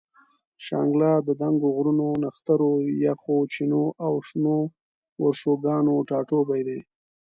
[0.65, 2.71] شانګله د دنګو غرونو، نخترو،
[3.05, 4.57] یخو چینو او شنو
[5.23, 6.79] ورشوګانو ټاټوبے دے